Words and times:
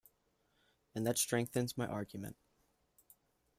And 0.95 1.05
that 1.05 1.19
strengthens 1.19 1.77
my 1.77 1.85
argument. 1.85 2.35